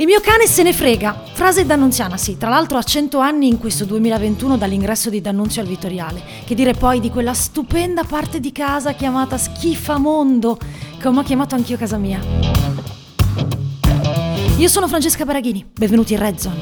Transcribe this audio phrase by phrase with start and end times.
[0.00, 1.24] Il mio cane se ne frega.
[1.34, 2.38] Frase d'Annunziana, sì.
[2.38, 6.22] Tra l'altro ha 100 anni in questo 2021 dall'ingresso di D'Annunzio al Vitoriale.
[6.46, 10.56] Che dire poi di quella stupenda parte di casa chiamata Schifamondo,
[11.02, 12.18] come ho chiamato anch'io casa mia.
[14.56, 16.60] Io sono Francesca Baraghini, benvenuti in Red Zone.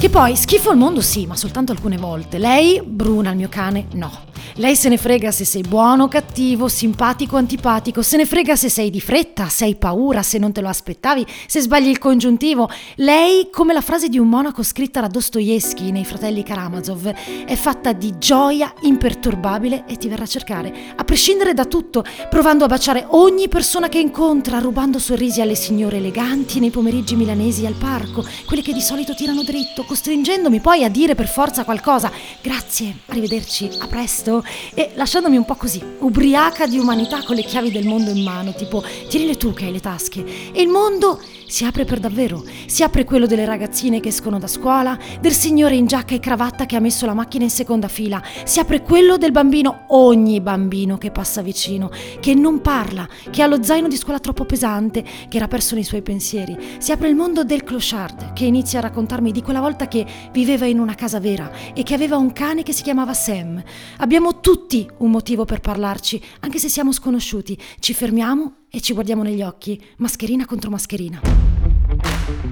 [0.00, 2.38] Che poi schifo al mondo sì, ma soltanto alcune volte.
[2.38, 4.30] Lei, Bruna, il mio cane, no.
[4.56, 8.54] Lei se ne frega se sei buono o cattivo, simpatico o antipatico, se ne frega
[8.54, 11.96] se sei di fretta, se hai paura, se non te lo aspettavi, se sbagli il
[11.96, 12.68] congiuntivo.
[12.96, 17.14] Lei, come la frase di un monaco scritta da Dostoevsky nei fratelli Karamazov,
[17.46, 22.64] è fatta di gioia imperturbabile e ti verrà a cercare, a prescindere da tutto, provando
[22.64, 27.74] a baciare ogni persona che incontra, rubando sorrisi alle signore eleganti nei pomeriggi milanesi al
[27.74, 32.12] parco, quelli che di solito tirano dritto, costringendomi poi a dire per forza qualcosa.
[32.42, 34.40] Grazie, arrivederci, a presto
[34.74, 38.54] e lasciandomi un po' così, ubriaca di umanità con le chiavi del mondo in mano,
[38.54, 40.24] tipo tienile tu che hai le tasche.
[40.52, 41.20] E il mondo
[41.52, 42.42] si apre per davvero.
[42.64, 46.64] Si apre quello delle ragazzine che escono da scuola, del signore in giacca e cravatta
[46.64, 48.22] che ha messo la macchina in seconda fila.
[48.44, 53.46] Si apre quello del bambino, ogni bambino che passa vicino, che non parla, che ha
[53.46, 56.56] lo zaino di scuola troppo pesante, che era perso nei suoi pensieri.
[56.78, 60.64] Si apre il mondo del clochard, che inizia a raccontarmi di quella volta che viveva
[60.64, 63.62] in una casa vera e che aveva un cane che si chiamava Sam.
[63.98, 67.58] Abbiamo tutti un motivo per parlarci, anche se siamo sconosciuti.
[67.78, 72.51] Ci fermiamo e ci guardiamo negli occhi, mascherina contro mascherina.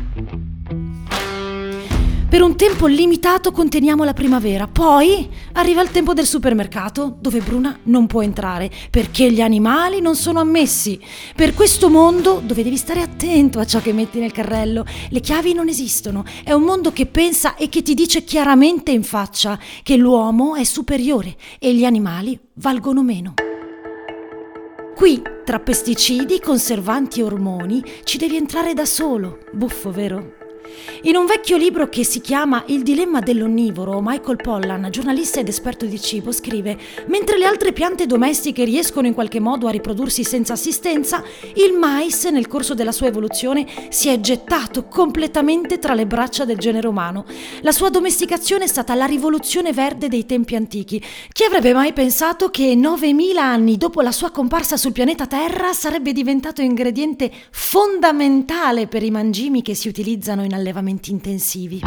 [2.30, 7.76] Per un tempo limitato conteniamo la primavera, poi arriva il tempo del supermercato dove Bruna
[7.86, 11.00] non può entrare perché gli animali non sono ammessi.
[11.34, 15.54] Per questo mondo dove devi stare attento a ciò che metti nel carrello, le chiavi
[15.54, 19.96] non esistono, è un mondo che pensa e che ti dice chiaramente in faccia che
[19.96, 23.34] l'uomo è superiore e gli animali valgono meno.
[24.94, 29.40] Qui, tra pesticidi, conservanti e ormoni, ci devi entrare da solo.
[29.52, 30.39] Buffo, vero?
[31.02, 35.86] In un vecchio libro che si chiama Il dilemma dell'onnivoro, Michael Pollan, giornalista ed esperto
[35.86, 40.52] di cibo, scrive: Mentre le altre piante domestiche riescono in qualche modo a riprodursi senza
[40.52, 46.44] assistenza, il mais, nel corso della sua evoluzione, si è gettato completamente tra le braccia
[46.44, 47.24] del genere umano.
[47.62, 51.02] La sua domesticazione è stata la rivoluzione verde dei tempi antichi.
[51.32, 56.12] Chi avrebbe mai pensato che 9000 anni dopo la sua comparsa sul pianeta Terra sarebbe
[56.12, 61.80] diventato ingrediente fondamentale per i mangimi che si utilizzano in allevamenti intensivi.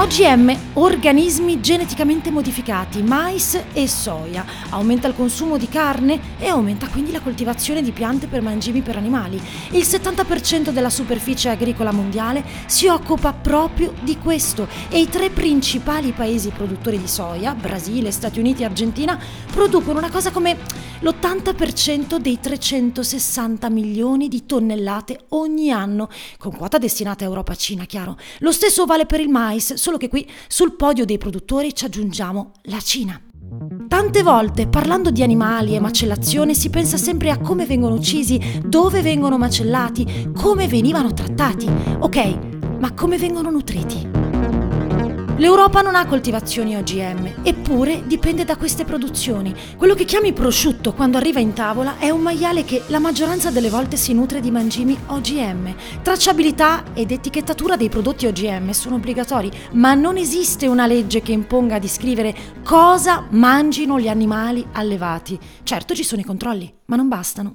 [0.00, 4.44] OGM, organismi geneticamente modificati, mais e soia.
[4.70, 8.96] Aumenta il consumo di carne e aumenta quindi la coltivazione di piante per mangimi per
[8.96, 9.40] animali.
[9.72, 16.12] Il 70% della superficie agricola mondiale si occupa proprio di questo e i tre principali
[16.12, 19.18] paesi produttori di soia, Brasile, Stati Uniti e Argentina,
[19.50, 20.56] producono una cosa come
[21.00, 28.16] l'80% dei 360 milioni di tonnellate ogni anno, con quota destinata a Europa-Cina, chiaro.
[28.38, 32.52] Lo stesso vale per il mais, solo che qui sul podio dei produttori ci aggiungiamo
[32.62, 33.20] la Cina.
[33.88, 39.00] Tante volte parlando di animali e macellazione si pensa sempre a come vengono uccisi, dove
[39.00, 41.66] vengono macellati, come venivano trattati.
[42.00, 42.38] Ok,
[42.78, 44.17] ma come vengono nutriti?
[45.38, 49.54] L'Europa non ha coltivazioni OGM, eppure dipende da queste produzioni.
[49.76, 53.70] Quello che chiami prosciutto quando arriva in tavola è un maiale che la maggioranza delle
[53.70, 55.76] volte si nutre di mangimi OGM.
[56.02, 61.78] Tracciabilità ed etichettatura dei prodotti OGM sono obbligatori, ma non esiste una legge che imponga
[61.78, 62.34] di scrivere
[62.64, 65.38] cosa mangino gli animali allevati.
[65.62, 67.54] Certo ci sono i controlli, ma non bastano.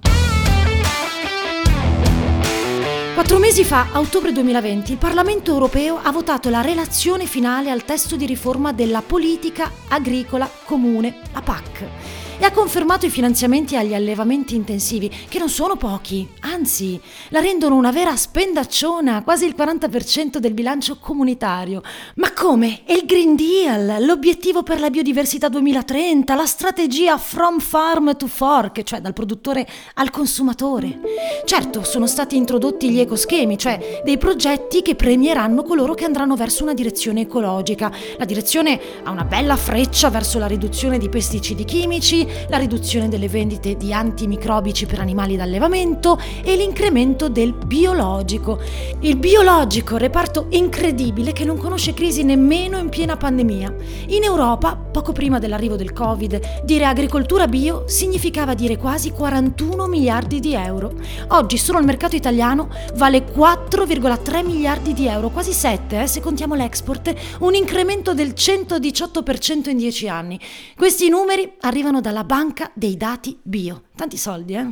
[3.13, 7.85] Quattro mesi fa, a ottobre 2020, il Parlamento europeo ha votato la relazione finale al
[7.85, 13.93] testo di riforma della politica agricola comune, la PAC e ha confermato i finanziamenti agli
[13.93, 16.99] allevamenti intensivi, che non sono pochi, anzi,
[17.29, 21.81] la rendono una vera spendacciona, quasi il 40% del bilancio comunitario.
[22.15, 22.81] Ma come?
[22.85, 28.83] È il Green Deal, l'obiettivo per la biodiversità 2030, la strategia From Farm to Fork,
[28.83, 30.99] cioè dal produttore al consumatore.
[31.45, 36.63] Certo, sono stati introdotti gli ecoschemi, cioè dei progetti che premieranno coloro che andranno verso
[36.63, 37.91] una direzione ecologica.
[38.17, 43.27] La direzione ha una bella freccia verso la riduzione di pesticidi chimici, la riduzione delle
[43.27, 48.59] vendite di antimicrobici per animali d'allevamento e l'incremento del biologico.
[48.99, 53.73] Il biologico, reparto incredibile che non conosce crisi nemmeno in piena pandemia.
[54.07, 60.39] In Europa, poco prima dell'arrivo del Covid, dire agricoltura bio significava dire quasi 41 miliardi
[60.39, 60.93] di euro.
[61.29, 66.55] Oggi solo il mercato italiano vale 4,3 miliardi di euro, quasi 7 eh, se contiamo
[66.55, 70.39] l'export, un incremento del 118% in 10 anni.
[70.75, 73.85] Questi numeri arrivano dalla banca dei dati bio.
[73.95, 74.67] Tanti soldi, eh?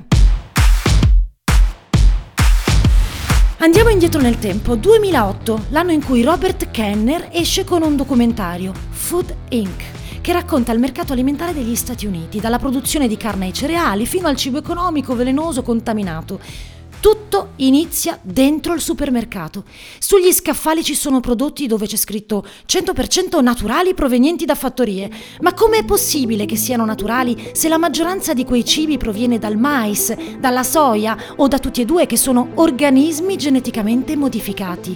[3.58, 9.36] Andiamo indietro nel tempo, 2008, l'anno in cui Robert Kenner esce con un documentario, Food
[9.50, 14.06] Inc., che racconta il mercato alimentare degli Stati Uniti, dalla produzione di carne ai cereali
[14.06, 16.40] fino al cibo economico velenoso contaminato.
[17.02, 19.64] Tutto inizia dentro il supermercato.
[19.98, 25.10] Sugli scaffali ci sono prodotti dove c'è scritto 100% naturali provenienti da fattorie.
[25.40, 30.16] Ma com'è possibile che siano naturali se la maggioranza di quei cibi proviene dal mais,
[30.38, 34.96] dalla soia o da tutti e due che sono organismi geneticamente modificati?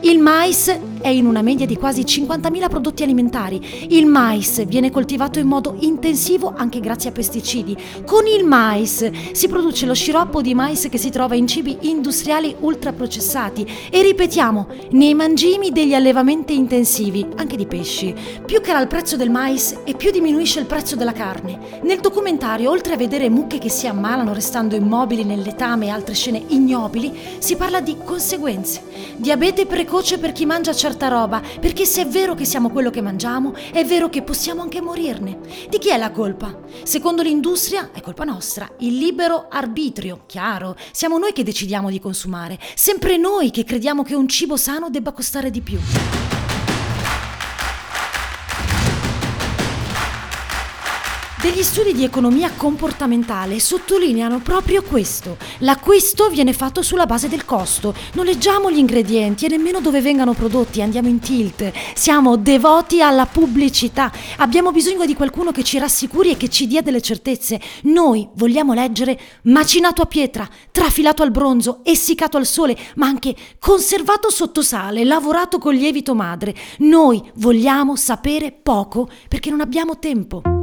[0.00, 3.86] Il mais è in una media di quasi 50.000 prodotti alimentari.
[3.88, 7.74] Il mais viene coltivato in modo intensivo anche grazie a pesticidi.
[8.04, 12.54] Con il mais si produce lo sciroppo di mais che si trova in cibi industriali
[12.60, 18.14] ultraprocessati e ripetiamo, nei mangimi degli allevamenti intensivi, anche di pesci.
[18.44, 21.80] Più cala il prezzo del mais e più diminuisce il prezzo della carne.
[21.82, 26.14] Nel documentario, oltre a vedere mucche che si ammalano restando immobili nel letame e altre
[26.14, 28.82] scene ignobili, si parla di conseguenze.
[29.16, 32.90] Diabete precoce precoce per chi mangia certa roba, perché se è vero che siamo quello
[32.90, 35.38] che mangiamo, è vero che possiamo anche morirne.
[35.70, 36.58] Di chi è la colpa?
[36.82, 42.58] Secondo l'industria è colpa nostra, il libero arbitrio, chiaro, siamo noi che decidiamo di consumare,
[42.74, 45.78] sempre noi che crediamo che un cibo sano debba costare di più.
[51.46, 55.36] Degli studi di economia comportamentale sottolineano proprio questo.
[55.58, 57.94] L'acquisto viene fatto sulla base del costo.
[58.14, 61.70] Non leggiamo gli ingredienti e nemmeno dove vengano prodotti, andiamo in tilt.
[61.94, 64.10] Siamo devoti alla pubblicità.
[64.38, 67.60] Abbiamo bisogno di qualcuno che ci rassicuri e che ci dia delle certezze.
[67.82, 74.30] Noi vogliamo leggere macinato a pietra, trafilato al bronzo, essiccato al sole, ma anche conservato
[74.30, 76.56] sotto sale, lavorato con lievito madre.
[76.78, 80.55] Noi vogliamo sapere poco perché non abbiamo tempo.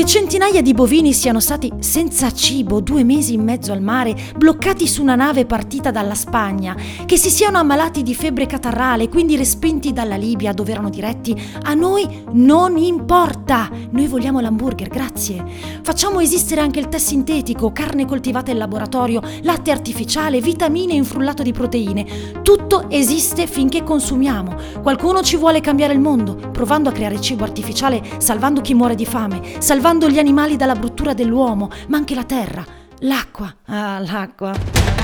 [0.00, 4.86] Che centinaia di bovini siano stati senza cibo due mesi in mezzo al mare, bloccati
[4.86, 6.74] su una nave partita dalla Spagna,
[7.04, 11.74] che si siano ammalati di febbre catarrale, quindi respinti dalla Libia dove erano diretti, a
[11.74, 13.68] noi non importa.
[13.90, 15.44] Noi vogliamo l'hamburger, grazie.
[15.82, 21.42] Facciamo esistere anche il tè sintetico, carne coltivata in laboratorio, latte artificiale, vitamine in frullato
[21.42, 22.06] di proteine.
[22.40, 24.56] Tutto esiste finché consumiamo.
[24.80, 29.04] Qualcuno ci vuole cambiare il mondo, provando a creare cibo artificiale, salvando chi muore di
[29.04, 32.64] fame, salvando salvando gli animali dalla bruttura dell'uomo, ma anche la terra,
[33.00, 33.52] l'acqua.
[33.64, 34.99] Ah, l'acqua.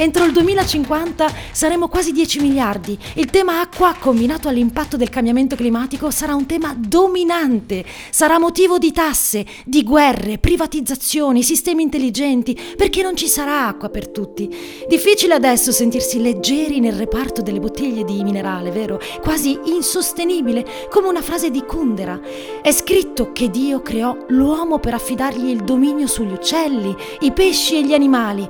[0.00, 2.98] Entro il 2050 saremo quasi 10 miliardi.
[3.16, 7.84] Il tema acqua, combinato all'impatto del cambiamento climatico, sarà un tema dominante.
[8.08, 14.08] Sarà motivo di tasse, di guerre, privatizzazioni, sistemi intelligenti, perché non ci sarà acqua per
[14.08, 14.48] tutti.
[14.88, 18.98] Difficile adesso sentirsi leggeri nel reparto delle bottiglie di minerale, vero?
[19.20, 22.18] Quasi insostenibile, come una frase di Kundera.
[22.62, 27.84] È scritto che Dio creò l'uomo per affidargli il dominio sugli uccelli, i pesci e
[27.84, 28.48] gli animali.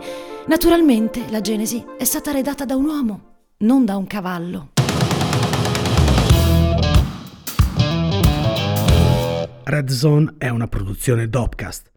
[0.51, 3.21] Naturalmente la Genesi è stata redatta da un uomo,
[3.59, 4.71] non da un cavallo.
[9.63, 11.93] Red Zone è una produzione Dopcast